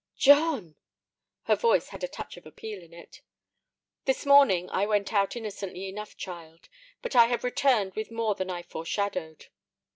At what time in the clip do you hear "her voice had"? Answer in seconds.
1.43-2.03